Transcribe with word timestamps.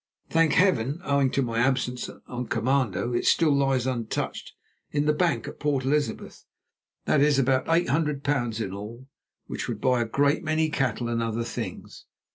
Thank 0.31 0.53
Heaven! 0.53 0.99
owing 1.03 1.29
to 1.29 1.43
my 1.43 1.59
absence 1.59 2.09
on 2.25 2.47
commando, 2.47 3.13
it 3.13 3.27
still 3.27 3.51
lies 3.55 3.85
untouched 3.85 4.53
in 4.89 5.05
the 5.05 5.13
bank 5.13 5.47
at 5.47 5.59
Port 5.59 5.85
Elizabeth. 5.85 6.43
That 7.05 7.21
is 7.21 7.37
about 7.37 7.69
eight 7.69 7.89
hundred 7.89 8.23
pounds 8.23 8.59
in 8.59 8.73
all, 8.73 9.05
which 9.45 9.67
would 9.67 9.79
buy 9.79 10.01
a 10.01 10.05
great 10.05 10.43
many 10.43 10.71
cattle 10.71 11.07
and 11.07 11.21
other 11.21 11.43
things. 11.43 12.05